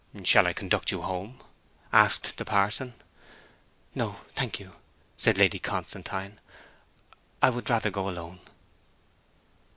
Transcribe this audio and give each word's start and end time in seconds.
'Shall 0.23 0.47
I 0.47 0.53
conduct 0.53 0.89
you 0.89 1.03
home?' 1.03 1.43
asked 1.93 2.37
the 2.37 2.43
parson. 2.43 2.95
'No 3.93 4.15
thank 4.33 4.59
you,' 4.59 4.75
said 5.15 5.37
Lady 5.37 5.59
Constantine. 5.59 6.39
'I 7.43 7.49
would 7.51 7.69
rather 7.69 7.91
go 7.91 8.09
alone.' 8.09 8.39